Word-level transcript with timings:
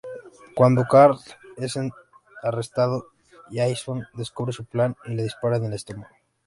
Cuando 0.55 0.87
Carl 0.89 1.19
es 1.57 1.75
arrestado 2.41 3.09
Jason 3.51 4.07
descubre 4.15 4.51
su 4.51 4.65
plan 4.65 4.95
y 5.05 5.13
le 5.13 5.21
dispara 5.21 5.57
en 5.57 5.65
el 5.65 5.73
estómago. 5.73 6.09